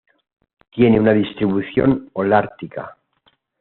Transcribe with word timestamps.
Tienen 0.71 1.01
una 1.03 1.13
distribución 1.13 2.09
holártica. 2.13 2.97